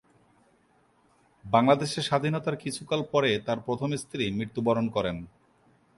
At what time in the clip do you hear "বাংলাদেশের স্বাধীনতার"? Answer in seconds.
1.45-2.55